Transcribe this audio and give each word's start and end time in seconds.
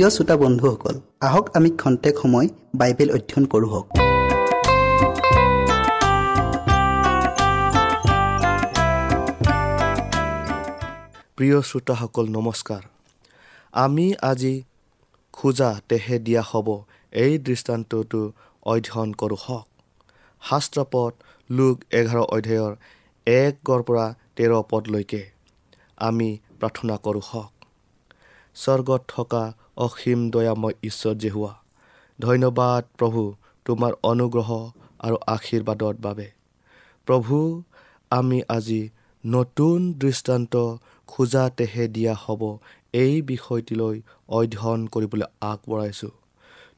প্ৰিয় 0.00 0.14
শ্ৰোতা 0.16 0.36
বন্ধুসকল 0.42 0.96
আহক 1.26 1.46
আমি 1.56 1.70
খন্তেক 1.80 2.14
সময় 2.22 2.46
বাইবেল 2.80 3.08
অধ্যয়ন 3.16 3.44
কৰোঁ 3.52 3.68
হওক। 3.72 3.86
প্ৰিয় 11.36 11.58
শ্ৰোতাসকল 11.68 12.26
নমস্কাৰ। 12.36 12.82
আমি 13.84 14.06
আজি 14.30 14.54
খোজা 15.32 15.70
তেহে 15.88 16.16
দিয়া 16.26 16.42
হ'ব 16.50 16.68
এই 17.24 17.32
দৃষ্টান্তটো 17.46 18.22
অধ্যয়ন 18.72 19.10
কৰোঁ 19.20 19.40
হওক। 19.44 19.66
শাস্ত্ৰপদ 20.42 21.12
লোক 21.50 21.76
এঘাৰ 22.00 22.20
অধ্যায়ৰ 22.36 22.72
একৰ 23.26 23.80
পৰা 23.88 24.06
তেৰ 24.36 24.50
পদলৈকে 24.70 25.22
আমি 26.08 26.28
প্ৰাৰ্থনা 26.60 26.94
কৰোঁ 27.06 27.24
হওক। 27.30 27.52
স্বৰ্গত 28.56 29.02
থকা 29.14 29.44
অসীম 29.80 30.20
দয়াময় 30.30 30.74
ঈশ্বৰ 30.82 31.14
জেহুৱা 31.14 31.52
ধন্যবাদ 32.18 32.82
প্ৰভু 32.98 33.22
তোমাৰ 33.66 33.92
অনুগ্ৰহ 34.02 34.50
আৰু 34.98 35.16
আশীৰ্বাদৰ 35.26 35.94
বাবে। 36.00 36.28
প্ৰভু 37.08 37.36
আমি 38.10 38.38
আজি 38.48 38.82
নতুন 39.24 39.78
দৃষ্টান্ত 39.92 40.54
খোজাতেহে 41.06 41.84
দিয়া 41.88 42.14
হ'ব 42.14 42.42
এই 42.94 43.14
বিষয়টিলৈ 43.22 43.96
অধ্যয়ন 44.28 44.80
কৰিবলৈ 44.86 45.26
আগবঢ়াইছোঁ। 45.40 46.14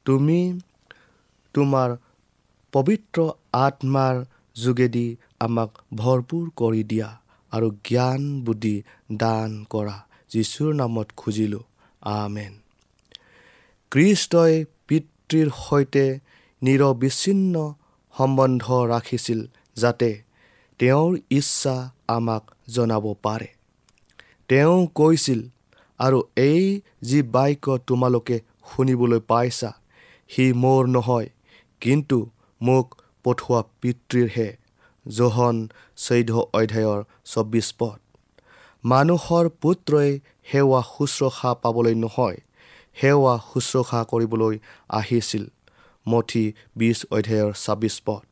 তুমি 0.05 0.39
তোমাৰ 1.55 1.89
পবিত্ৰ 2.73 3.19
আত্মাৰ 3.59 4.15
যোগেদি 4.55 5.07
আমাক 5.39 5.69
ভৰপূৰ 5.93 6.45
কৰি 6.55 6.83
দিয়া 6.83 7.09
আৰু 7.51 7.67
জ্ঞান 7.85 8.21
বুদ্ধি 8.41 8.75
দান 9.13 9.49
কৰা। 9.69 9.97
যীশুৰ 10.31 10.71
নামত 10.73 11.07
খুজিলোঁ। 11.17 11.63
আমেন। 12.01 12.62
খ্ৰীষ্টই 13.93 14.53
পিতৃৰ 14.87 15.49
সৈতে 15.57 16.05
নিৰবিচ্ছিন্ন 16.61 17.55
সম্বন্ধ 18.15 18.63
ৰাখিছিল 18.91 19.39
যাতে 19.77 20.09
তেওঁৰ 20.79 21.11
ইচ্ছা 21.29 21.75
আমাক 22.07 22.43
জনাব 22.75 23.05
পাৰে। 23.25 23.49
তেওঁ 24.49 24.79
কৈছিল 24.95 25.41
আৰু 25.99 26.19
এই 26.43 26.63
যি 27.09 27.19
বাক্য 27.35 27.65
তোমালোকে 27.87 28.37
শুনিবলৈ 28.69 29.21
পাইছা 29.31 29.71
সি 30.29 30.45
মোৰ 30.53 30.81
নহয় 30.95 31.27
কিন্তু 31.81 32.17
মোক 32.61 32.87
পঠোৱা 33.23 33.59
পিতৃৰহে 33.81 34.49
জোহন 35.05 35.57
চৈধ্য 35.97 36.33
অধ্যায়ৰ 36.53 36.99
চৌব্বিছ 37.25 37.67
পদ। 37.79 37.99
মানুহৰ 38.83 39.45
পুত্ৰই 39.61 40.11
সেৱা 40.49 40.81
শুশ্ৰূষা 40.93 41.51
পাবলৈ 41.63 41.95
নহয় 41.95 42.37
সেৱা 42.97 43.33
শুশ্ৰূষা 43.49 44.01
কৰিবলৈ 44.11 44.55
আহিছিল 44.99 45.43
মঠি 46.05 46.45
বিছ 46.77 46.99
অধ্যায়ৰ 47.11 47.51
ছাব্বিছ 47.63 47.95
পদ। 48.05 48.23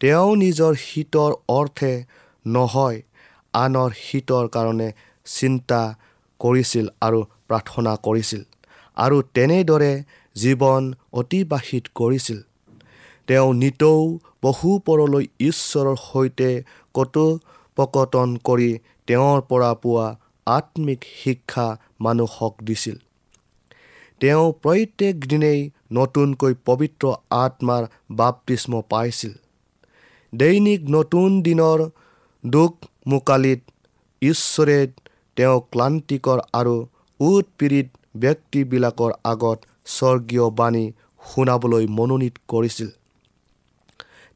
তেওঁ 0.00 0.30
নিজৰ 0.42 0.72
শীতৰ 0.86 1.32
অৰ্থে 1.58 1.92
নহয় 2.44 2.98
আনৰ 3.54 3.90
শীতৰ 4.04 4.44
কাৰণে 4.54 4.88
চিন্তা 5.26 5.82
কৰিছিল 6.40 6.86
আৰু 7.06 7.20
প্ৰাৰ্থনা 7.48 7.92
কৰিছিল 8.06 8.42
আৰু 8.96 9.16
তেনেদৰে 9.34 9.92
জীৱন 10.36 10.82
অতিবাহিত 11.20 11.84
কৰিছিল। 11.94 12.38
তেওঁ 13.28 13.48
নিতৌ 13.54 14.00
বহু 14.42 14.70
পৰলৈ 14.86 15.24
ঈশ্বৰৰ 15.40 15.96
সৈতে 16.04 16.50
কথোপকথন 16.94 18.28
কৰি 18.48 18.70
তেওঁৰ 19.08 19.38
পৰা 19.50 19.70
পোৱা 19.82 20.06
আত্মিক 20.46 21.00
শিক্ষা 21.20 21.66
মানুহক 22.00 22.54
দিছিল। 22.64 22.96
তেওঁ 24.20 24.46
প্ৰত্যেক 24.62 25.16
দিনেই 25.30 25.60
নতুনকৈ 25.92 26.54
পবিত্ৰ 26.64 27.12
আত্মাৰ 27.36 27.84
বাপতিস্ম 28.10 28.80
পাইছিল। 28.90 29.32
দৈনিক 30.32 30.80
নতুন 30.88 31.38
দিনৰ 31.42 31.78
দুখ 32.44 32.72
মোকালিত 33.06 33.60
ঈশ্বৰে 34.22 34.78
তেওঁ 35.36 35.56
ক্লান্তিকৰ 35.72 36.38
আৰু 36.52 36.74
উৎপীড়িত 37.20 37.88
ব্যক্তিবিলাকৰ 38.16 39.12
আগত 39.24 39.58
স্বৰ্গীয় 39.86 40.46
বাণী 40.50 40.84
শুনাবলৈ 41.26 41.86
মনোনীত 41.96 42.34
কৰিছিল। 42.48 42.90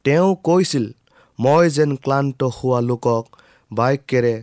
তেওঁ 0.04 0.30
কৈছিল 0.44 0.84
মই 1.38 1.64
যেন 1.70 1.90
ক্লান্ত 1.96 2.40
হোৱা 2.56 2.80
লোকক 2.80 3.24
বাক্যেৰে 3.70 4.34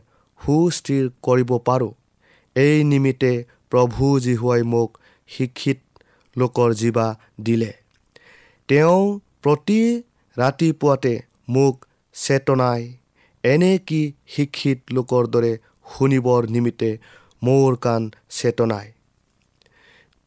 সুস্থিৰ 0.42 1.04
কৰিব 1.22 1.51
পাৰোঁ। 1.68 1.92
এই 2.56 2.84
নিমিত্তে 2.84 3.34
প্ৰভু 3.70 4.06
জীহুৱাই 4.20 4.63
মোক 4.74 4.89
শিক্ষিত 5.38 5.80
লোকৰ 6.38 6.74
জীৱা 6.74 7.08
দিলে। 7.42 7.74
তেওঁ 8.68 9.20
প্ৰতি 9.42 9.82
ৰাতিপুৱাতে 10.38 11.14
মোক 11.50 11.86
চেতনাই 12.16 12.82
এনে 13.44 13.74
কি 13.88 14.02
শিক্ষিত 14.28 14.80
লোকৰ 14.92 15.24
দৰে 15.28 15.54
শুনিবৰ 15.92 16.42
নিমিত্তে 16.50 16.90
মোৰ 17.44 17.76
কাণ 17.76 18.10
চেতনাই? 18.30 18.92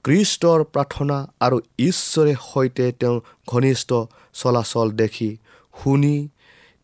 কৃষ্টৰ 0.04 0.64
প্ৰাৰ্থনা 0.64 1.18
আৰু 1.40 1.60
ঈশ্বৰে 1.78 2.34
সৈতে 2.52 2.86
তেওঁৰ 2.92 3.20
ঘনিষ্ঠ 3.46 3.90
চলাচল 4.34 4.90
দেখি 4.90 5.30
শুনি 5.74 6.16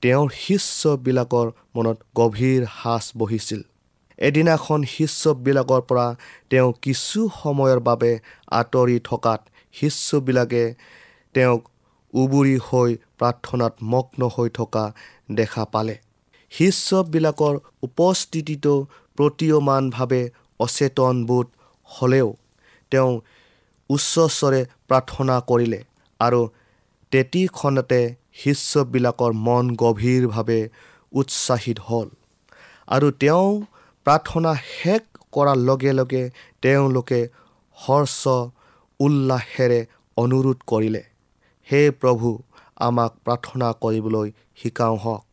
তেওঁৰ 0.03 0.29
শিষ্যবিলাকৰ 0.35 1.47
মনত 1.77 1.99
গভীৰ 2.15 2.67
সাজ 2.83 3.05
বহিছিল। 3.19 3.61
এদিনাখন 4.21 4.81
শিষ্যবিলাকৰ 4.95 5.83
পৰা 5.89 6.07
তেওঁ 6.51 6.71
কিছু 6.83 7.21
সময়ৰ 7.35 7.79
বাবে 7.81 8.11
আঁতৰি 8.59 8.97
থকাত 9.05 9.41
শিষ্যবিলাকে 9.75 10.65
তেওঁক 11.35 11.61
উবুৰি 12.13 12.57
হৈ 12.67 12.91
প্ৰাৰ্থনাত 13.19 13.75
মগ্ন 13.93 14.21
হৈ 14.37 14.49
থকা 14.59 14.85
দেখা 15.39 15.65
পালে। 15.73 15.97
শিষ্যবিলাকৰ 16.53 17.55
উপস্থিতিটো 17.83 18.75
প্ৰতীয়মানভাৱে 19.19 20.23
অচেতনবোধ 20.61 21.47
হ'লেও 21.89 22.29
তেওঁ 22.93 23.13
উচ্চস্বৰে 23.91 24.63
প্ৰাৰ্থনা 24.89 25.37
কৰিলে 25.51 25.81
আৰু 26.21 26.41
তেতিখনতে 27.13 28.01
শিষ্যবিলাকৰ 28.41 29.33
মন 29.47 29.65
গভীৰভাৱে 29.83 30.61
উৎসাহিত 31.13 31.79
হ'ল 31.89 32.09
আৰু 32.89 33.07
তেওঁ 33.23 33.49
প্ৰাৰ্থনা 34.07 34.53
শেষ 34.69 35.03
কৰাৰ 35.33 35.59
লগে 35.69 35.93
লগে 35.93 36.23
তেওঁলোকে 36.63 37.21
হৰ্ষ 37.79 38.21
উল্লাসেৰে 39.01 39.81
অনুৰোধ 40.17 40.59
কৰিলে 40.67 41.03
হে 41.69 41.83
প্ৰভু 42.01 42.29
আমাক 42.87 43.13
প্ৰাৰ্থনা 43.25 43.69
কৰিবলৈ 43.85 44.29
শিকাওঁ 44.63 44.97
হওক। 45.05 45.25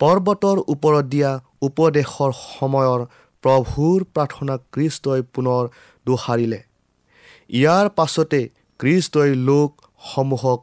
পৰ্বতৰ 0.00 0.56
ওপৰত 0.74 1.04
দিয়া 1.04 1.30
উপদেশৰ 1.62 2.32
সময়ৰ 2.40 3.00
প্ৰভুৰ 3.44 3.98
প্ৰাৰ্থনা 4.14 4.54
কৃষ্টই 4.72 5.22
পুনৰ 5.34 5.62
দোহাৰিলে। 6.06 6.60
ইয়াৰ 7.50 7.86
পাছতে 7.98 8.40
কৃষ্টই 8.80 9.30
লোকসমূহক 9.48 10.60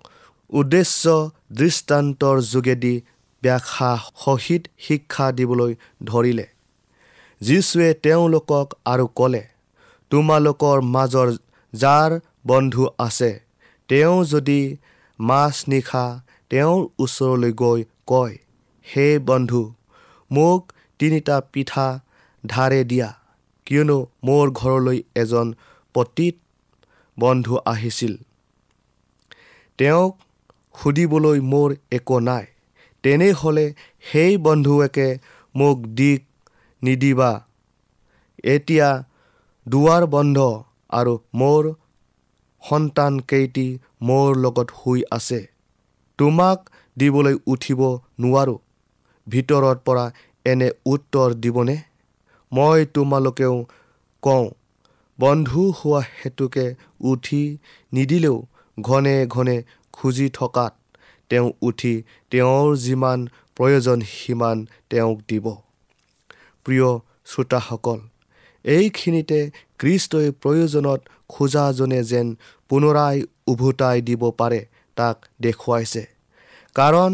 উদ্দেশ্য 0.50 1.03
দৃষ্টান্তৰ 1.59 2.38
যোগেদি 2.53 2.95
ব্যাখ্যা 3.43 3.91
সহিত 4.23 4.61
শিক্ষা 4.88 5.27
দিবলৈ 5.31 5.71
ধৰিলে। 6.03 6.45
যীশুৱে 7.41 7.93
তেওঁলোকক 7.93 8.67
আৰু 8.86 9.05
ক'লে 9.15 9.43
তোমালোকৰ 10.12 10.77
মাজৰ 10.95 11.29
যাৰ 11.74 12.12
বন্ধু 12.48 12.83
আছে 13.00 13.31
তেওঁ 13.89 14.17
যদি 14.25 14.60
মাছ 15.19 15.55
নিশা 15.67 16.05
তেওঁৰ 16.50 16.79
ওচৰলৈ 17.00 17.51
গৈ 17.53 17.81
কয় 18.07 18.36
হে 18.86 19.07
বন্ধু 19.19 19.63
মোক 20.31 20.62
তিনিটা 21.00 21.36
পিঠা 21.53 21.88
ধাৰে 22.43 22.81
দিয়া 22.83 23.10
কিয়নো 23.67 23.98
মোৰ 24.24 24.45
ঘৰলৈ 24.51 25.00
এজন 25.15 25.48
পতীত 25.95 26.36
বন্ধু 27.17 27.55
আহিছিল। 27.65 28.13
তেওঁক 29.79 30.13
সুধিবলৈ 30.79 31.39
মোৰ 31.51 31.69
একো 31.91 32.17
নাই। 32.19 32.45
তেনেহ'লে 33.03 33.65
সেই 34.12 34.33
বন্ধুৱেকে 34.38 35.07
মোক 35.55 35.77
দিক 35.98 36.21
নিদিবা। 36.81 37.31
এতিয়া 38.43 38.88
দুৱাৰ 39.67 40.03
বন্ধ 40.05 40.38
আৰু 40.89 41.13
মোৰ 41.33 41.63
সন্তানকেইটি 42.63 43.67
মোৰ 44.01 44.27
লগত 44.38 44.67
শুই 44.79 45.03
আছে। 45.11 45.39
তোমাক 46.19 46.69
দিবলৈ 46.97 47.35
উঠিব 47.47 47.81
নোৱাৰোঁ। 48.19 48.59
ভিতৰৰ 49.27 49.77
পৰা 49.85 50.05
এনে 50.45 50.69
উত্তৰ 50.85 51.29
দিবনে? 51.33 51.77
মই 52.51 52.85
তোমালোকেও 52.93 53.55
কওঁ 54.23 54.47
বন্ধু 55.19 55.61
হোৱা 55.71 56.01
হেতুকে 56.17 56.65
উঠি 57.01 57.43
নিদিলেও 57.93 58.38
ঘনে 58.77 59.15
ঘনে 59.27 59.57
খুজি 59.93 60.27
থকাত 60.29 60.73
তেওঁ 61.29 61.47
উঠি 61.61 61.93
তেওঁৰ 62.31 62.67
যিমান 62.75 63.19
প্ৰয়োজন 63.57 64.00
সিমান 64.11 64.57
তেওঁক 64.89 65.17
দিব। 65.29 65.45
প্ৰিয় 66.65 66.89
শ্ৰোতাসকল 67.25 67.99
এইখিনিতে 68.65 69.39
খ্ৰীষ্টই 69.79 70.27
প্ৰয়োজনত 70.41 70.99
খোজাজনে 71.27 71.99
যেন 72.03 72.27
পুনৰাই 72.69 73.17
উভতাই 73.47 73.97
দিব 74.01 74.21
পাৰে 74.31 74.61
তাক 74.97 75.15
দেখুৱাইছে। 75.41 76.03
কাৰণ 76.75 77.11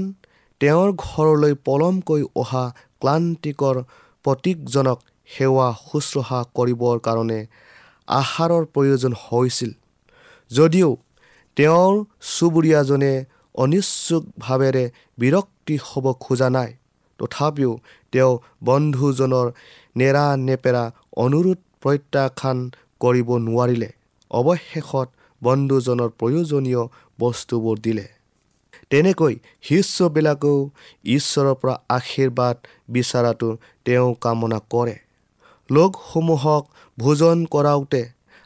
তেওঁৰ 0.62 0.90
ঘৰলৈ 1.06 1.54
পলমকৈ 1.66 2.22
অহা 2.36 2.66
ক্লান্তিকৰ 3.02 3.76
প্ৰতীকজনক 4.26 5.00
সেৱা 5.28 5.68
শুশ্ৰূষা 5.88 6.40
কৰিবৰ 6.58 6.96
কাৰণে 7.00 7.40
আহাৰৰ 8.08 8.64
প্ৰয়োজন 8.74 9.14
হৈছিল। 9.24 9.72
যদিও 10.52 10.90
তেওঁৰ 11.58 11.94
চুবুৰীয়াজনে 12.34 13.14
অনিচ্ছুকভাৱেৰে 13.56 14.84
বিৰক্তি 15.18 15.76
হ'ব 15.88 16.06
খোজা 16.20 16.50
নাই 16.50 16.72
তথাপিও 17.20 17.72
তেওঁ 18.14 18.34
বন্ধুজনৰ 18.64 19.48
নেৰা 19.98 20.26
নেপেৰা 20.48 20.84
অনুৰোধ 21.18 21.60
প্ৰত্যাখ্যান 21.82 22.58
কৰিব 23.00 23.30
নোৱাৰিলে। 23.48 23.90
অৱশেষত 24.32 25.08
বন্ধুজনৰ 25.42 26.10
প্ৰয়োজনীয় 26.20 26.84
বস্তুবোৰ 27.20 27.76
দিলে। 27.80 28.06
তেনেকৈ 28.90 29.34
শিষ্যবিলাকেও 29.62 30.58
ঈশ্বৰৰ 31.16 31.56
পৰা 31.62 31.76
আশীৰ্বাদ 31.90 32.56
বিচৰাটো 32.90 33.50
তেওঁ 33.86 34.10
কামনা 34.22 34.60
কৰে। 34.70 34.96
লোকসমূহক 35.70 36.64
ভোজন 36.98 37.38
কৰাওঁতে 37.52 38.02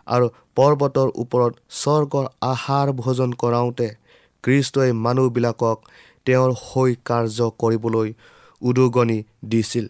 আৰু 0.07 0.27
পৰ্বতৰ 0.55 1.09
ওপৰত 1.15 1.53
স্বৰ্গৰ 1.81 2.25
আহাৰ 2.43 2.87
ভোজন 2.91 3.29
কৰাওঁতে 3.33 3.87
খ্ৰীষ্টই 4.43 4.91
মানুহবিলাকক 5.05 5.77
তেওঁৰ 6.25 6.51
হৈ 6.63 6.91
কাৰ্য 7.05 7.39
কৰিবলৈ 7.57 8.09
উদগনি 8.61 9.19
দিছিল 9.45 9.85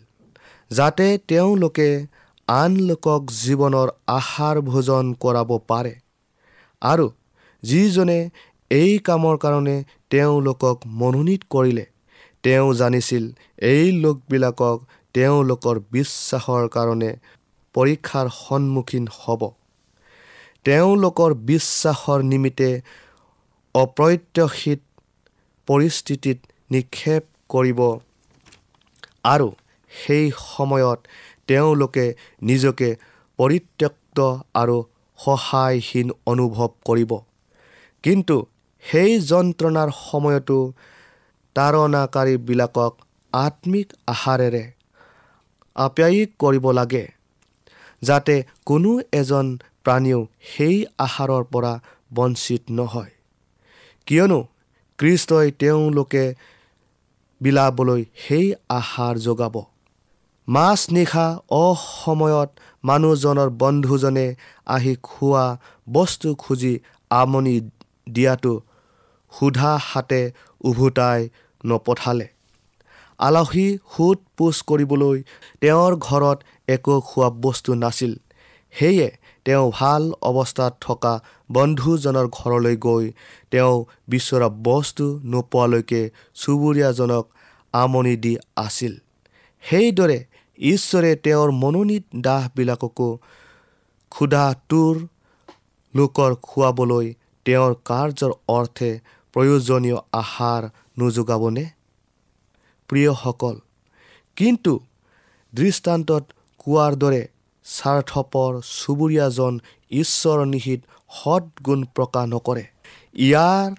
যাতে 0.72 1.08
তেওঁলোকে 1.28 1.90
আন 2.48 2.72
লোকক 2.88 3.22
জীৱনৰ 3.42 3.88
আহাৰ 4.18 4.58
ভোজন 4.62 5.06
কৰাব 5.24 5.52
পাৰে 5.68 5.94
আৰু 6.82 7.08
যিজনে 7.64 8.20
এই 8.72 8.92
কামৰ 9.00 9.36
কাৰণে 9.38 9.76
তেওঁলোকক 10.10 10.78
মনোনীত 11.00 11.42
কৰিলে 11.50 11.86
তেওঁ 12.44 12.70
জানিছিল 12.74 13.24
এই 13.72 13.88
লোকবিলাকক 14.04 14.78
তেওঁলোকৰ 15.16 15.76
বিশ্বাসৰ 15.92 16.64
কাৰণে 16.76 17.12
পৰীক্ষাৰ 17.76 18.28
সন্মুখীন 18.38 19.06
হ'ব। 19.20 19.42
তেওঁলোকৰ 20.66 21.32
বিশ্বাসৰ 21.50 22.20
নিমিত্তে 22.24 22.70
অপ্ৰত্যাশিত 23.76 24.82
পৰিস্থিতিত 25.68 26.38
নিক্ষেপ 26.72 27.24
কৰিব 27.50 27.80
আৰু 29.24 29.48
সেই 29.92 30.32
সময়ত 30.38 31.00
তেওঁলোকে 31.48 32.06
নিজকে 32.42 32.90
পৰিত্যক্ত 33.40 34.18
আৰু 34.54 34.78
সহায়হীন 35.20 36.08
অনুভৱ 36.26 36.70
কৰিব। 36.86 37.12
কিন্তু 38.04 38.38
সেই 38.84 39.12
যন্ত্ৰণাৰ 39.22 39.90
সময়তো 40.10 40.58
তাৰণাকাৰীবিলাকক 41.56 42.94
আত্মিক 43.34 43.88
আহাৰেৰে 44.08 44.64
আপ্যায়িক 45.76 46.30
কৰিব 46.40 46.72
লাগে 46.72 47.06
যাতে 48.02 48.36
কোনো 48.66 48.92
এজন 49.14 49.58
প্ৰাণীও 49.84 50.20
সেই 50.52 50.86
আহাৰৰ 51.00 51.44
পৰা 51.44 51.74
বঞ্চিত 52.14 52.62
নহয়। 52.70 53.12
কিয়নো 54.06 54.40
কৃষ্টই 54.98 55.52
তেওঁলোকে 55.52 56.24
বিলাবলৈ 57.42 58.02
সেই 58.24 58.48
আহাৰ 58.70 59.16
যোগাব। 59.18 59.56
মাছ 60.48 60.80
নিশা 60.92 61.28
অসময়ত 61.58 62.50
মানুহজনৰ 62.84 63.50
বন্ধুজনে 63.58 64.28
আহি 64.66 64.94
খোৱা 65.04 65.46
বস্তু 65.88 66.30
খুজি 66.36 66.74
আমনি 67.12 67.56
দিয়াটো 68.10 68.54
সোধা 69.32 69.72
হাতে 69.84 70.22
উভতাই 70.62 71.22
নপঠালে। 71.66 72.28
আলহী 73.20 73.68
সোধ 73.94 74.20
পোছ 74.38 74.56
কৰিবলৈ 74.62 75.18
তেওঁৰ 75.62 75.94
ঘৰত 76.00 76.38
একো 76.68 76.96
খোৱা 77.02 77.28
বস্তু 77.42 77.72
নাছিল। 77.76 78.14
সেয়ে 78.74 79.08
তেওঁ 79.46 79.66
ভাল 79.74 80.04
অৱস্থাত 80.22 80.74
থকা 80.82 81.14
বন্ধুজনৰ 81.54 82.28
ঘৰলৈ 82.32 82.76
গৈ 82.78 83.06
তেওঁ 83.52 83.76
বিচৰা 84.10 84.48
বস্তু 84.64 85.06
নোপোৱালৈকে 85.32 86.02
চুবুৰীয়াজনক 86.34 87.26
আমনি 87.74 88.16
দি 88.16 88.34
আছিল। 88.58 88.94
সেইদৰে 89.64 90.20
ঈশ্বৰে 90.58 91.12
তেওঁৰ 91.26 91.50
মনোনীত 91.62 92.06
দাহবিলাককো 92.22 93.10
ক্ষুধা 94.12 94.46
তোৰ 94.70 94.96
লোকৰ 95.94 96.32
খুৱাবলৈ 96.44 97.08
তেওঁৰ 97.46 97.74
কাৰ্যৰ 97.86 98.32
অৰ্থে 98.48 98.92
প্ৰয়োজনীয় 99.34 100.00
আহাৰ 100.14 100.64
নোযোগাবনে 101.00 101.66
প্ৰিয়সকল 102.90 103.56
কিন্তু 104.38 104.74
দৃষ্টান্তত 105.54 106.24
কোৱাৰ 106.60 106.94
দৰে 106.96 107.22
স্বাৰ্থপৰ 107.66 108.52
চুবুৰীয়াজন 108.78 109.54
ঈশ্বৰ 110.02 110.40
নিহিত 110.46 110.82
সৎগুণ 111.12 111.80
প্ৰকাশ 111.96 112.26
নকৰে। 112.34 112.64
ইয়াৰ 113.28 113.70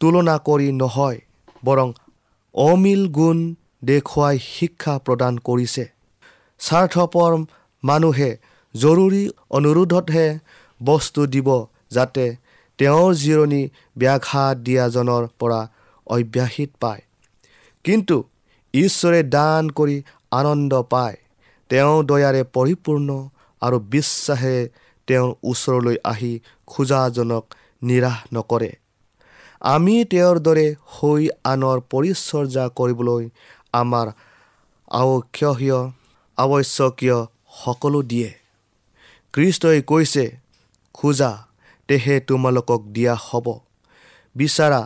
তুলনা 0.00 0.36
কৰি 0.48 0.68
নহয় 0.72 1.18
বৰং 1.64 1.88
অমিল 2.54 3.02
গুণ 3.08 3.38
দেখুৱাই 3.84 4.36
শিক্ষা 4.46 4.94
প্ৰদান 4.98 5.34
কৰিছে। 5.38 5.84
স্বাৰ্থপৰ 6.60 7.32
মানুহে 7.84 8.30
জৰুৰী 8.74 9.22
অনুৰোধতহে 9.50 10.26
বস্তু 10.80 11.26
দিব 11.26 11.48
যাতে 11.90 12.24
তেওঁৰ 12.78 13.10
জিৰণি 13.14 13.62
ব্যাঘাত 13.98 14.56
দিয়াজনৰ 14.66 15.22
পৰা 15.38 15.60
অব্যাহত 16.06 16.70
পায়। 16.80 17.02
কিন্তু 17.84 18.16
ঈশ্বৰে 18.74 19.20
দান 19.36 19.62
কৰি 19.70 19.96
আনন্দ 20.30 20.72
পায় 20.92 21.16
তেওঁ 21.70 21.96
দয়াৰে 22.02 22.42
পৰিপূৰ্ণ 22.56 23.08
আৰু 23.62 23.76
বিশ্বাসে 23.94 24.56
তেওঁৰ 25.06 25.34
ওচৰলৈ 25.42 25.96
আহি 26.04 26.40
খোজাজনক 26.66 27.44
নিৰাশ 27.82 28.18
নকৰে। 28.34 28.70
আমি 29.60 30.04
তেওঁৰ 30.04 30.38
দৰে 30.38 30.66
হৈ 30.86 31.28
আনৰ 31.44 31.80
পৰিচৰ্যা 31.90 32.64
কৰিবলৈ 32.68 33.28
আমাৰ 33.72 34.06
আৱশ্যকীয় 34.90 35.78
আৱশ্যকীয় 36.38 37.18
সকলো 37.64 38.02
দিয়ে। 38.02 38.30
কৃষ্টই 39.32 39.82
কৈছে 39.82 40.24
খোজা 40.94 41.46
তেহে 41.88 42.20
তোমালোকক 42.20 42.82
দিয়া 42.86 43.14
হ'ব। 43.14 43.46
বিচাৰা 44.36 44.80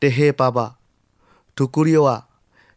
তেহে 0.00 0.32
পাবা। 0.32 0.66
টুকুৰিওৱা 1.56 2.16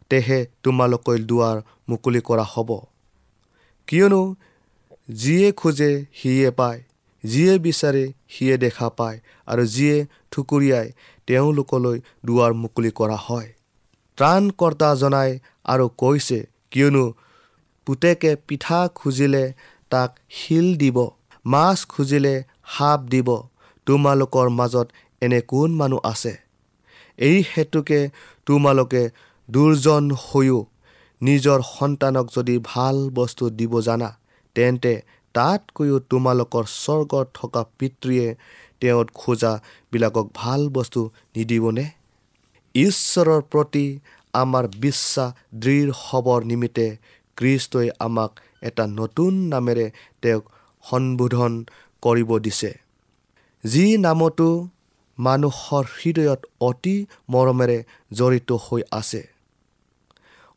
তেহে 0.09 0.39
তোমালোকৰ 0.63 1.17
দুৱাৰ 1.19 1.57
মুকলি 1.89 2.21
কৰা 2.21 2.43
হ'ব। 2.43 2.69
কিয়নো 3.87 4.35
যিয়ে 5.09 5.51
খোজে 5.51 6.05
সিয়ে 6.13 6.51
পায়। 6.51 6.83
যিয়ে 7.29 7.53
বিচাৰে 7.65 8.03
সিয়ে 8.33 8.55
দেখা 8.57 8.87
পায় 8.97 9.17
আৰু 9.47 9.63
যিয়ে 9.75 9.95
ঠুকুৰিয়াই 10.31 10.87
তেওঁলোকলৈ 11.27 11.97
দুৱাৰ 12.25 12.51
মুকলি 12.61 12.91
কৰা 12.99 13.17
হয়। 13.27 13.49
ত্ৰাণকৰ্তা 14.17 14.89
জনাই 15.01 15.31
আৰু 15.65 15.85
কৈছে 16.01 16.39
কিয়নো 16.71 17.05
পুতেকে 17.87 18.31
পিঠা 18.47 18.79
খুজিলে 18.95 19.43
তাক 19.91 20.09
শিল 20.29 20.67
দিব 20.81 20.97
মাছ 21.45 21.77
খুজিলে 21.85 22.35
সাপ 22.73 22.99
দিব 23.13 23.29
তোমালোকৰ 23.87 24.47
মাজত 24.59 24.87
এনে 25.21 25.39
কোন 25.51 25.69
মানুহ 25.79 25.99
আছে? 26.11 26.33
এই 27.19 27.37
হেতুকে 27.51 27.99
তোমালোকে 28.47 29.03
দুৰ্জন 29.49 30.03
হৈও 30.23 30.59
নিজৰ 31.21 31.59
সন্তানক 31.75 32.25
যদি 32.35 32.55
ভাল 32.63 32.97
বস্তু 33.13 33.43
দিব 33.59 33.73
জানা 33.81 34.09
তেন্তে 34.55 34.93
তাতকৈও 35.37 35.97
তোমালোকৰ 35.99 36.63
স্বৰ্গত 36.67 37.27
থকা 37.33 37.61
পিতৃয়ে 37.79 38.27
তেওঁত 38.79 39.07
খোজাবিলাকক 39.13 40.27
ভাল 40.33 40.61
বস্তু 40.69 41.01
নিদিবনে? 41.35 41.85
ঈশ্বৰৰ 42.75 43.41
প্ৰতি 43.41 43.99
আমাৰ 44.33 44.65
বিশ্বাস 44.67 45.33
দৃঢ় 45.55 45.91
হ'বৰ 45.99 46.39
নিমিত্তে 46.43 46.87
কৃষ্টই 47.37 47.89
আমাক 47.99 48.31
এটা 48.61 48.83
নতুন 48.87 49.33
নামেৰে 49.33 49.85
তেওঁক 50.21 50.43
সম্বোধন 50.89 51.53
কৰিব 52.01 52.29
দিছে। 52.37 52.71
যি 53.63 53.85
নামতো 53.97 54.49
মানুহৰ 55.17 55.85
হৃদয়ত 55.97 56.41
অতি 56.61 57.05
মৰমেৰে 57.29 57.77
জড়িত 58.13 58.49
হৈ 58.51 58.81
আছে। 58.91 59.21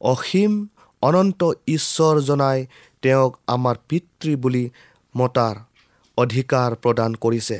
অসীম 0.01 0.53
অনন্ত 1.03 1.41
ঈশ্বৰ 1.67 2.15
জনাই 2.21 2.67
তেওঁক 3.03 3.33
আমাৰ 3.47 3.77
পিতৃ 3.89 4.37
বুলি 4.37 4.65
মতাৰ 5.15 5.57
অধিকাৰ 6.19 6.75
প্ৰদান 6.83 7.15
কৰিছে। 7.21 7.59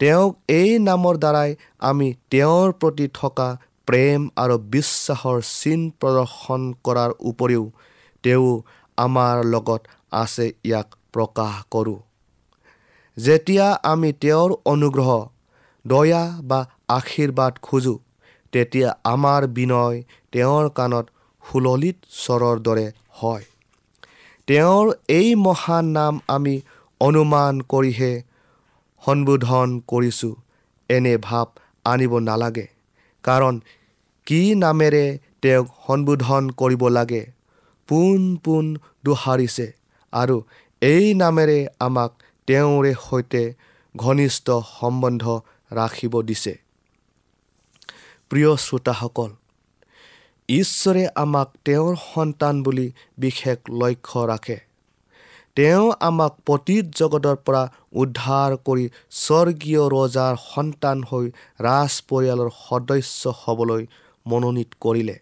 তেওঁক 0.00 0.32
এই 0.54 0.70
নামৰ 0.78 1.14
দ্বাৰাই 1.16 1.50
আমি 1.90 2.08
তেওঁৰ 2.30 2.72
প্ৰতি 2.80 3.06
থকা 3.14 3.48
প্ৰেম 3.88 4.20
আৰু 4.36 4.56
বিশ্বাসৰ 4.72 5.38
চিন 5.50 5.80
প্ৰদৰ্শন 6.00 6.62
কৰাৰ 6.84 7.10
উপৰিও 7.30 7.64
তেওঁ 8.24 8.50
আমাৰ 8.98 9.44
লগত 9.44 9.82
আছে 10.14 10.46
ইয়াক 10.64 10.88
প্ৰকাশ 11.12 11.54
কৰোঁ। 11.70 11.98
যেতিয়া 13.16 13.66
আমি 13.84 14.10
তেওঁৰ 14.22 14.50
অনুগ্ৰহ 14.64 15.10
দয়া 15.84 16.22
বা 16.42 16.60
আশীৰ্বাদ 16.88 17.52
খোজোঁ 17.62 17.98
তেতিয়া 18.52 18.88
আমাৰ 19.04 19.46
বিনয় 19.56 19.98
তেওঁৰ 20.32 20.70
কাণত 20.74 21.06
সুললিত 21.42 21.96
স্বৰৰ 22.18 22.56
দৰে 22.60 22.86
হয়। 23.20 23.44
তেওঁৰ 24.48 24.86
এই 25.10 25.28
মহান 25.42 25.84
নাম 25.92 26.14
আমি 26.28 26.54
অনুমান 27.00 27.54
কৰিহে 27.72 28.12
সম্বোধন 29.02 29.68
কৰিছোঁ। 29.90 30.34
এনে 30.90 31.14
ভাৱ 31.26 31.48
আনিব 31.84 32.12
নালাগে 32.28 32.66
কাৰণ 33.24 33.54
কি 34.26 34.40
নামেৰে 34.64 35.04
তেওঁক 35.42 35.66
সম্বোধন 35.86 36.50
কৰিব 36.60 36.82
লাগে 36.96 37.22
পোন 37.88 38.20
পোন 38.44 38.64
দোহাৰিছে 39.04 39.66
আৰু 40.12 40.36
এই 40.82 41.06
নামেৰে 41.14 41.58
আমাক 41.86 42.10
তেওঁৰে 42.48 42.92
সৈতে 43.00 43.42
ঘনিষ্ঠ 43.94 44.46
সম্বন্ধ 44.70 45.24
ৰাখিব 45.70 46.14
দিছে। 46.28 46.54
প্ৰিয় 48.30 48.50
শ্ৰোতাসকল 48.64 49.30
ঈশ্বৰে 50.48 51.04
আমাক 51.14 51.48
তেওঁৰ 51.64 51.94
সন্তান 52.04 52.62
বুলি 52.62 52.86
বিশেষ 53.18 53.58
লক্ষ্য 53.80 54.20
ৰাখে। 54.26 54.58
তেওঁ 55.56 55.86
আমাক 56.00 56.32
পতীত 56.46 56.84
জগতৰ 56.96 57.36
পৰা 57.46 57.62
উদ্ধাৰ 58.02 58.56
কৰি 58.66 58.84
স্বৰ্গীয় 59.10 59.82
ৰজাৰ 59.94 60.34
সন্তান 60.44 60.98
হৈ 61.10 61.26
ৰাজ 61.60 61.92
পৰিয়ালৰ 62.08 62.50
সদস্য 62.58 63.22
হ'বলৈ 63.40 63.86
মনোনীত 64.26 64.70
কৰিলে। 64.80 65.16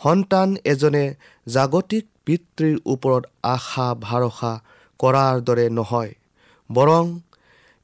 সন্তান 0.00 0.48
এজনে 0.64 1.04
জাগতিক 1.46 2.04
পিতৃৰ 2.26 2.76
ওপৰত 2.86 3.22
আশা 3.42 3.88
ভৰসা 4.00 4.52
কৰাৰ 5.00 5.36
দৰে 5.40 5.66
নহয় 5.70 6.12
বৰং 6.70 7.04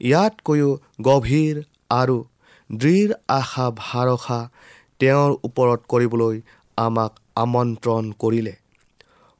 ইয়াতকৈও 0.01 0.71
গভীৰ 1.03 1.57
আৰু 1.91 2.19
দৃঢ় 2.71 3.13
আশা 3.29 3.67
ভৰসা 3.77 4.41
তেওঁৰ 5.01 5.31
ওপৰত 5.43 5.81
কৰিবলৈ 5.89 6.41
আমাক 6.79 7.13
আমন্ত্ৰণ 7.37 8.05
কৰিলে। 8.19 8.55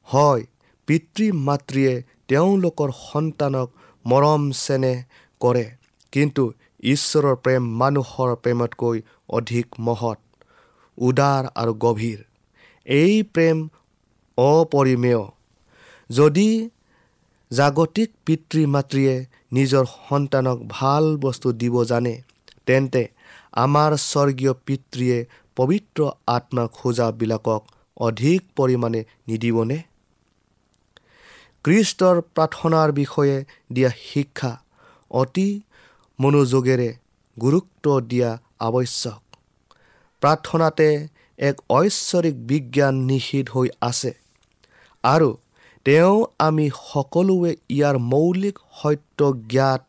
হয় 0.07 0.43
পিতৃ 0.87 1.25
মাতৃয়ে 1.47 1.93
তেওঁলোকৰ 2.27 2.89
সন্তানক 3.01 3.67
মৰম 4.05 4.41
চেনেহ 4.59 4.97
কৰে 5.41 5.65
কিন্তু 6.13 6.43
ঈশ্বৰৰ 6.83 7.35
প্ৰেম 7.45 7.63
মানুহৰ 7.81 8.29
প্ৰেমতকৈ 8.43 8.97
অধিক 9.29 9.67
মহৎ 9.79 10.19
উদাৰ 10.97 11.43
আৰু 11.55 11.73
গভীৰ। 11.85 12.19
এই 12.87 13.15
প্ৰেম 13.33 13.57
অপৰিমেয়। 14.37 15.23
যদি 16.09 16.49
জাগতিক 17.51 18.09
পিতৃ 18.25 18.61
মাতৃয়ে 18.65 19.15
নিজৰ 19.53 19.85
সন্তানক 19.91 20.57
ভাল 20.69 21.05
বস্তু 21.17 21.51
দিব 21.61 21.75
জানে 21.83 22.15
তেন্তে 22.65 23.03
আমাৰ 23.63 23.91
স্বৰ্গীয় 24.01 24.53
পিতৃয়ে 24.65 25.17
পবিত্ৰ 25.59 25.99
আত্মা 26.27 26.63
খোজাবিলাকক 26.67 27.61
অধিক 27.97 28.41
পৰিমাণে 28.57 29.01
নিদিবনে? 29.27 29.77
খ্ৰীষ্টৰ 31.65 32.17
প্ৰাৰ্থনাৰ 32.35 32.89
বিষয়ে 32.91 33.37
দিয়া 33.73 33.89
শিক্ষা 34.03 34.51
অতি 35.11 35.49
মনোযোগেৰে 36.19 36.89
গুৰুত্ব 37.37 37.85
দিয়া 38.11 38.29
আৱশ্যক। 38.59 39.21
প্ৰাৰ্থনাতে 40.21 40.87
এক 41.39 41.55
ঐশ্বৰিক 41.69 42.35
বিজ্ঞান 42.51 42.95
নিষিদ্ধ 43.09 43.49
হৈ 43.55 43.69
আছে 43.81 44.11
আৰু 45.03 45.29
তেওঁ 45.85 46.15
আমি 46.39 46.65
সকলোৱে 46.69 47.51
ইয়াৰ 47.69 47.95
মৌলিক 48.13 48.55
সত্য 48.79 49.19
জ্ঞাত 49.49 49.81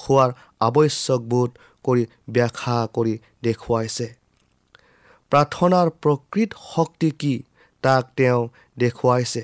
হোৱাৰ 0.00 0.30
আৱশ্যক 0.60 1.20
বোধ 1.32 1.50
কৰি 1.84 2.02
ব্যাখ্যা 2.30 2.78
কৰি 2.96 3.14
দেখুৱাইছে। 3.42 4.19
প্ৰাৰ্থনাৰ 5.32 5.88
প্ৰকৃত 6.02 6.50
শক্তি 6.74 7.10
কি 7.20 7.34
তাক 7.84 8.04
তেওঁ 8.16 8.40
দেখুৱাইছে। 8.78 9.42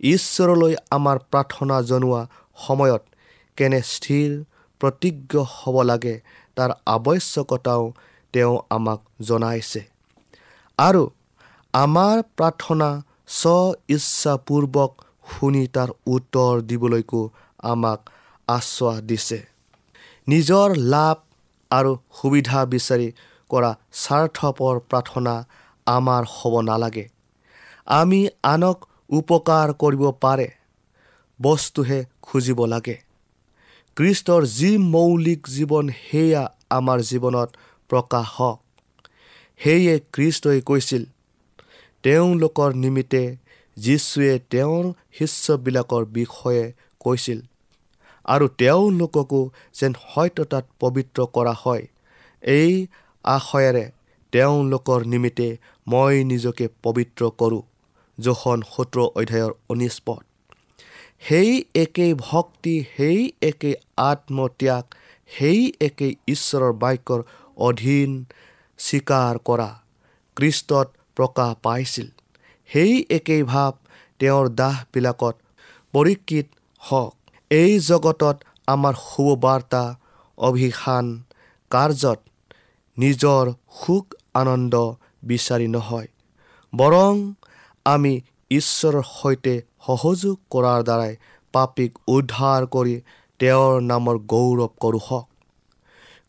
ঈশ্বৰলৈ 0.00 0.74
আমাৰ 0.90 1.16
প্ৰাৰ্থনা 1.30 1.76
জনোৱা 1.82 2.22
সময়ত 2.66 3.02
কেনে 3.58 3.80
স্থিৰ 3.92 4.30
প্ৰতিজ্ঞ 4.80 5.32
হ'ব 5.54 5.76
লাগে 5.82 6.14
তাৰ 6.56 6.70
আৱশ্যকতাও 6.86 7.84
তেওঁ 8.34 8.54
আমাক 8.76 9.00
জনাইছে। 9.28 9.80
আৰু 10.78 11.02
আমাৰ 11.74 12.16
প্ৰাৰ্থনা 12.36 12.88
স্ব 13.38 13.54
ইচ্ছাপূৰ্বক 13.88 14.90
শুনি 15.30 15.64
তাৰ 15.74 15.90
উত্তৰ 16.06 16.52
দিবলৈকো 16.62 17.22
আমাক 17.62 18.00
আশ্বাস 18.48 18.98
দিছে। 19.02 19.38
নিজৰ 20.28 20.68
লাভ 20.94 21.16
আৰু 21.70 21.92
সুবিধা 22.18 22.60
বিচাৰি 22.72 23.08
কৰা 23.50 23.70
স্বাৰ্থপৰ 23.92 24.74
প্ৰাৰ্থনা 24.90 25.34
আমাৰ 25.86 26.22
হ'ব 26.34 26.54
নালাগে। 26.60 27.06
আমি 27.98 28.20
আনক 28.42 28.78
উপকাৰ 29.10 29.68
কৰিব 29.72 30.02
পাৰে 30.20 30.48
বস্তুহে 31.40 32.00
খুজিব 32.22 32.64
লাগে। 32.64 32.96
খ্ৰীষ্টৰ 33.96 34.42
যি 34.58 34.70
মৌলিক 34.94 35.40
জীৱন 35.48 35.86
সেয়া 36.02 36.44
আমাৰ 36.70 36.98
জীৱনত 37.00 37.48
প্ৰকাশ 37.90 38.26
হওক। 38.36 38.58
সেয়ে 39.60 39.94
খ্ৰীষ্টই 40.12 40.60
কৈছিল 40.60 41.04
তেওঁলোকৰ 42.04 42.70
নিমিত্তে 42.74 43.22
যীশুৱে 43.76 44.32
তেওঁৰ 44.50 44.84
শিষ্যবিলাকৰ 45.18 46.04
বিষয়ে 46.18 46.64
কৈছিল 47.00 47.38
আৰু 48.24 48.46
তেওঁলোককো 48.58 49.40
যেন 49.80 49.92
সত্যতাত 50.04 50.64
পবিত্ৰ 50.80 51.18
কৰা 51.32 51.54
হয় 51.62 51.84
এই 52.42 52.72
আশয়েৰে 53.28 53.84
তেওঁলোকৰ 54.32 55.00
নিমিত্তে 55.12 55.48
মই 55.86 56.14
নিজকে 56.24 56.66
পবিত্ৰ 56.82 57.22
কৰোঁ 57.40 57.62
জোখন 58.18 58.58
সোতৰ 58.72 59.06
অধ্যায়ৰ 59.20 59.52
ঊনৈছ 59.70 59.96
পদ। 60.06 60.22
সেই 61.22 61.50
একেই 61.74 62.12
ভক্তি 62.20 62.74
সেই 62.96 63.20
একেই 63.42 63.74
আত্মত্যাগ 64.02 64.84
সেই 65.30 65.60
একেই 65.80 66.12
ঈশ্বৰৰ 66.28 66.72
বাক্যৰ 66.82 67.20
অধীন 67.68 68.10
স্বীকাৰ 68.78 69.34
কৰা 69.48 69.70
খ্ৰীষ্টত 70.36 70.88
প্ৰকাশ 71.16 71.50
পাইছিল। 71.62 72.08
সেই 72.70 72.92
একেই 73.10 73.42
ভাৱ 73.42 73.72
তেওঁৰ 74.20 74.46
দাহবিলাকত 74.60 75.36
পৰীক্ষিত 75.94 76.46
হওক। 76.82 77.14
এই 77.50 77.72
জগতত 77.80 78.36
আমাৰ 78.68 78.94
শুভবাৰ্তা 79.02 79.82
অভিসান 80.38 81.06
কাৰ্যত 81.70 82.20
নিজৰ 82.98 83.44
সুখ 83.80 84.04
আনন্দ 84.34 84.74
বিচাৰি 85.22 85.68
নহয়। 85.68 86.08
বৰং 86.72 87.14
আমি 87.86 88.12
ঈশ্বৰৰ 88.50 89.02
সৈতে 89.02 89.54
সহযোগ 89.86 90.36
কৰাৰ 90.50 90.80
দ্বাৰাই 90.82 91.12
পাপীক 91.54 91.90
উদ্ধাৰ 92.08 92.66
কৰি 92.66 92.94
তেওঁৰ 93.40 93.74
নামৰ 93.82 94.16
গৌৰৱ 94.32 94.70
কৰোঁ 94.82 95.02
হওক। 95.08 95.26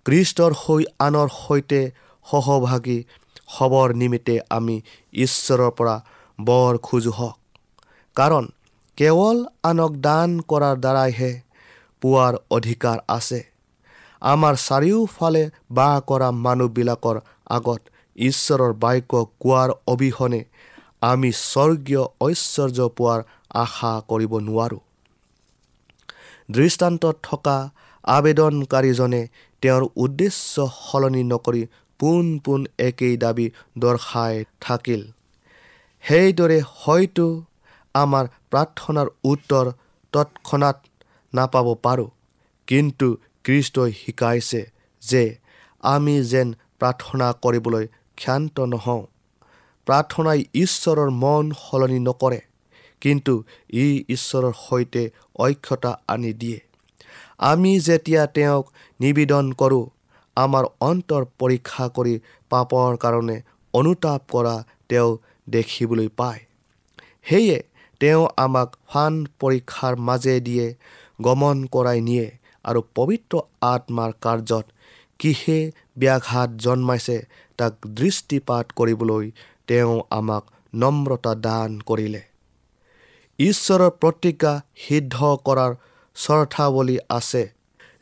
খ্ৰীষ্টৰ 0.05 0.53
হৈ 0.61 0.83
আনৰ 0.99 1.27
সৈতে 1.35 1.81
সহভাগী 2.25 2.99
হ'বৰ 3.55 3.87
নিমিত্তে 3.93 4.35
আমি 4.49 4.75
ঈশ্বৰৰ 5.13 5.71
পৰা 5.71 5.95
বৰ 6.39 6.77
খোজো 6.77 7.11
হওক। 7.11 7.37
কাৰণ 8.15 8.45
কেৱল 8.97 9.37
আনক 9.63 9.93
দান 9.97 10.29
কৰাৰ 10.49 10.75
দ্বাৰাইহে 10.83 11.31
পোৱাৰ 12.01 12.33
অধিকাৰ 12.51 12.97
আছে। 13.07 13.39
আমাৰ 14.21 14.53
চাৰিওফালে 14.59 15.43
বাস 15.71 15.95
কৰা 16.07 16.29
মানুহবিলাকৰ 16.45 17.17
আগত 17.49 17.81
ঈশ্বৰৰ 18.15 18.73
বাক্য 18.73 19.11
কোৱাৰ 19.39 19.69
অবিহনে 19.87 20.41
আমি 21.01 21.29
স্বৰ্গীয় 21.31 22.03
ঐশ্বৰ্য 22.21 22.79
পোৱাৰ 22.97 23.19
আশা 23.55 23.91
কৰিব 24.09 24.33
নোৱাৰোঁ। 24.39 24.81
দৃষ্টান্তত 26.51 27.15
থকা 27.23 27.57
আবেদনকাৰীজনে 28.03 29.21
তেওঁৰ 29.63 29.83
উদ্দেশ্য 29.95 30.53
সলনি 30.81 31.23
নকৰি 31.23 31.61
পোন 31.99 32.25
পোন 32.39 32.61
একেই 32.79 33.15
দাবী 33.17 33.47
দৰ্শাই 33.77 34.33
থাকিল। 34.61 35.01
সেইদৰে 36.03 36.59
হয়তো 36.75 37.25
আমাৰ 37.95 38.25
প্ৰাৰ্থনাৰ 38.51 39.07
উত্তৰ 39.23 39.65
তৎক্ষণাত 40.13 40.77
নাপাব 41.33 41.67
পাৰোঁ 41.83 42.09
কিন্তু 42.67 43.07
খ্ৰীষ্টই 43.49 43.91
শিকাইছে 43.91 44.61
যে 45.03 45.23
আমি 45.83 46.15
যেন 46.23 46.47
প্ৰাৰ্থনা 46.79 47.27
কৰিবলৈ 47.43 47.85
ক্ষান্ত 48.17 48.55
নহওঁ। 48.73 49.03
প্ৰাৰ্থনাই 49.87 50.39
ঈশ্বৰৰ 50.53 51.09
মন 51.23 51.45
সলনি 51.61 51.99
নকৰে 51.99 52.39
কিন্তু 53.01 53.33
ই 53.73 53.85
ঈশ্বৰৰ 54.09 54.53
সৈতে 54.65 55.03
ঐক্যতা 55.39 55.91
আনি 56.07 56.33
দিয়ে। 56.33 56.59
আমি 57.39 57.71
যেতিয়া 57.79 58.23
তেওঁক 58.27 58.65
নিবেদন 58.99 59.45
কৰোঁ 59.53 59.85
আমাৰ 60.37 60.63
অন্তৰ 60.79 61.23
পৰীক্ষা 61.39 61.85
কৰি 61.87 62.15
পাপৰ 62.49 62.97
কাৰণে 62.97 63.37
অনুতাপ 63.73 64.21
কৰা 64.31 64.55
তেওঁ 64.89 65.11
দেখিবলৈ 65.49 66.07
পায়। 66.07 66.41
সেয়ে 67.23 67.57
তেওঁ 68.01 68.23
আমাক 68.37 68.69
ফান 68.89 69.13
পৰীক্ষাৰ 69.39 69.93
মাজেদিয়ে 70.07 70.67
গমন 71.21 71.57
কৰাই 71.65 72.01
নিয়ে। 72.01 72.27
আৰু 72.65 72.81
পবিত্ৰ 72.95 73.35
আত্মাৰ 73.61 74.11
কাৰ্যত 74.21 74.65
কিহে 75.19 75.59
ব্যাঘাত 75.97 76.49
জন্মাইছে 76.57 77.17
তাক 77.57 77.73
দৃষ্টিপাত 77.87 78.65
কৰিবলৈ 78.75 79.31
তেওঁ 79.67 80.01
আমাক 80.09 80.43
নম্ৰতা 80.75 81.33
দান 81.35 81.79
কৰিলে। 81.79 82.21
ঈশ্বৰৰ 83.39 83.89
প্ৰতিজ্ঞা 83.89 84.53
সিদ্ধ 84.75 85.15
কৰাৰ 85.45 85.71
চৰ্থাৱলী 86.15 86.97
আছে। 87.09 87.43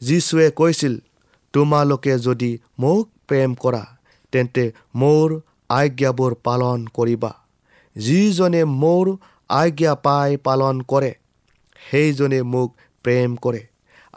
যীশুৱে 0.01 0.51
কৈছিল 0.51 0.99
তোমালোকে 1.53 2.13
যদি 2.19 2.51
মোক 2.79 3.09
প্ৰেম 3.27 3.55
কৰা 3.55 3.83
তেন্তে 4.31 4.71
মোৰ 4.95 5.39
আজ্ঞাবোৰ 5.69 6.35
পালন 6.43 6.87
কৰিবা। 6.93 7.31
যিজনে 7.95 8.61
মোৰ 8.65 9.05
আজ্ঞা 9.49 9.95
পাই 9.95 10.37
পালন 10.37 10.81
কৰে 10.81 11.11
সেইজনে 11.89 12.41
মোক 12.43 12.69
প্ৰেম 13.03 13.35
কৰে। 13.35 13.61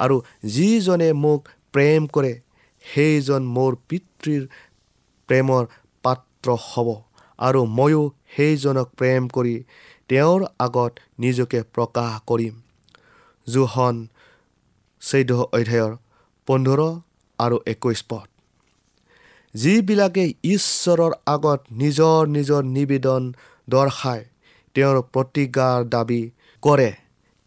আৰু 0.00 0.16
যিজনে 0.54 1.10
মোক 1.24 1.40
প্ৰেম 1.74 2.08
কৰে 2.14 2.32
সেইজন 2.84 3.42
মোৰ 3.56 3.72
পিতৃৰ 3.88 4.42
প্ৰেমৰ 5.28 5.62
পাত্ৰ 6.04 6.56
হ'ব। 6.66 6.88
আৰু 7.38 7.60
ময়ো 7.78 8.02
সেইজনক 8.36 8.88
প্ৰেম 8.98 9.28
কৰি 9.36 9.54
তেওঁৰ 10.10 10.40
আগত 10.66 10.92
নিজকে 11.18 11.60
প্ৰকাশ 11.74 12.16
কৰিম। 12.26 12.54
জোহন 13.46 13.96
চৈধ্য 15.02 15.38
অধ্যায়ৰ 15.52 15.92
পোন্ধৰ 16.48 16.80
আৰু 17.38 17.56
একৈছ 17.66 18.00
পদ। 18.10 18.26
যিবিলাকে 19.54 20.24
ঈশ্বৰৰ 20.46 21.12
আগত 21.26 21.60
নিজৰ 21.82 22.20
নিজৰ 22.36 22.62
নিবেদন 22.76 23.22
দৰ্শাই 23.68 24.20
তেওঁৰ 24.76 24.96
প্ৰতিজ্ঞাৰ 25.14 25.88
দাবী 25.94 26.22
কৰে 26.62 26.90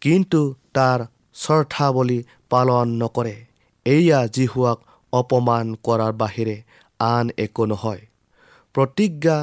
কিন্তু 0.02 0.40
তাৰ 0.74 1.06
চৰ্থাৱলী 1.42 2.18
পালন 2.54 2.96
নকৰে। 3.02 3.36
এয়া 3.86 4.20
যীশুৱাক 4.36 4.78
অপমান 5.12 5.66
কৰাৰ 5.86 6.12
বাহিৰে 6.20 6.56
আন 7.00 7.26
একো 7.44 7.64
নহয়। 7.66 8.02
প্ৰতিজ্ঞা 8.74 9.38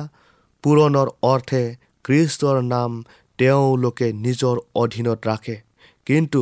পূৰণৰ 0.64 1.10
অৰ্থে 1.32 1.64
খ্ৰীষ্টৰ 2.06 2.58
নাম 2.74 2.92
তেওঁলোকে 3.40 4.08
নিজৰ 4.26 4.56
অধীনত 4.82 5.20
ৰাখে 5.28 5.56
কিন্তু 6.08 6.42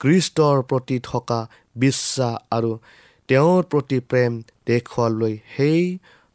খ্ৰীষ্টৰ 0.00 0.56
প্ৰতি 0.70 0.96
থকা 1.08 1.40
বিশ্বাস 1.76 2.34
আৰু 2.56 2.70
তেওঁৰ 3.28 3.62
প্ৰতি 3.70 3.98
প্ৰেম 4.10 4.32
দেখুৱালৈ 4.66 5.34
সেই 5.54 5.80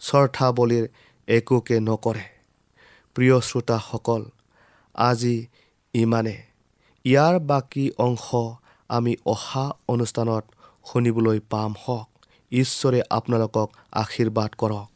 চৰ্থাৱলীৰ 0.01 0.85
একোকে 1.27 1.77
নকৰে। 1.87 2.25
প্ৰিয় 3.15 3.37
শ্ৰোতাসকল 3.47 4.21
আজি 4.95 5.37
ইমানে। 5.93 6.37
ইয়াৰ 7.05 7.35
বাকী 7.49 7.85
অংশ 7.97 8.27
আমি 8.97 9.13
অহা 9.25 9.65
অনুষ্ঠানত 9.87 10.43
শুনিবলৈ 10.89 11.39
পাম 11.49 11.71
হওক। 11.83 12.07
ঈশ্বৰে 12.51 12.99
আপোনালোকক 13.09 13.67
আশীৰ্বাদ 13.91 14.51
কৰক। 14.61 14.87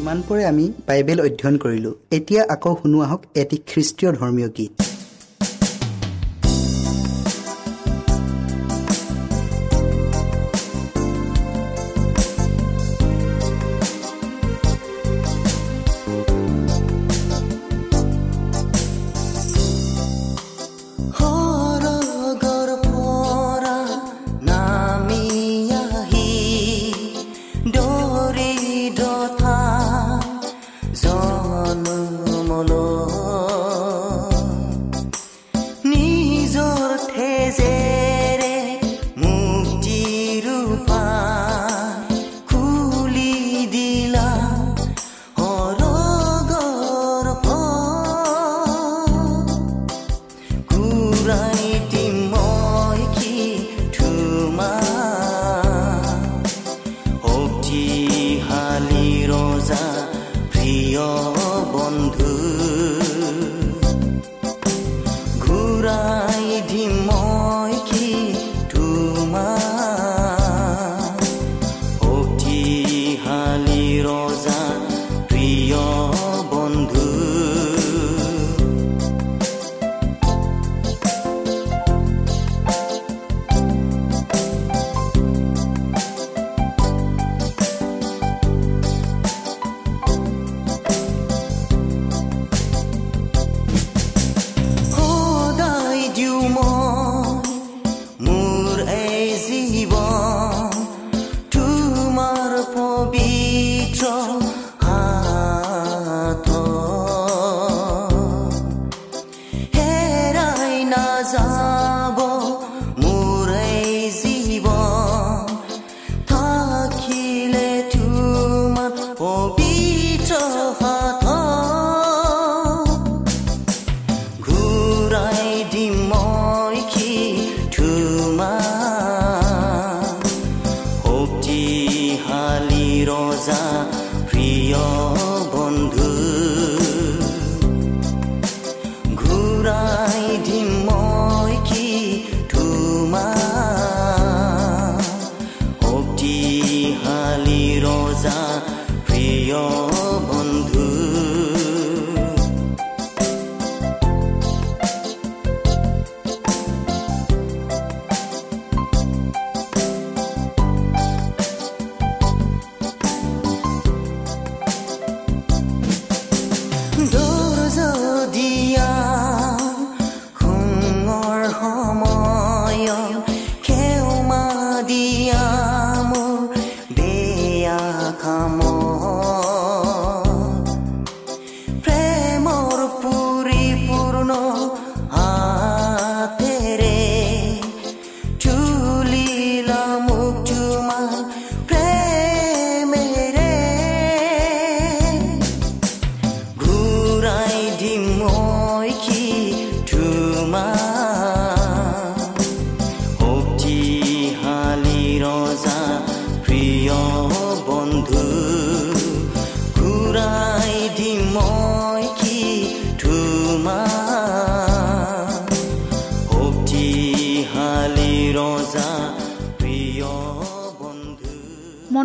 ইমানপৰে 0.00 0.42
আমি 0.44 0.64
বাইবেল 0.86 1.18
অধ্যয়ন 1.20 1.56
কৰিলোঁ। 1.58 1.94
এতিয়া 2.16 2.42
আকৌ 2.54 2.72
শুনো 2.82 2.98
আহক 3.00 3.22
এটি 3.34 3.56
খ্ৰীষ্টীয় 3.70 4.10
ধৰ্মীয় 4.12 4.48
গীত। 4.58 4.91